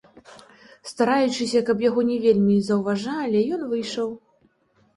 [0.91, 4.09] Стараючыся, каб яго не вельмі заўважалі, ён выйшаў.